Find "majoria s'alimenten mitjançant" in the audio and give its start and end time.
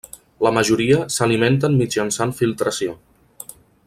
0.55-2.33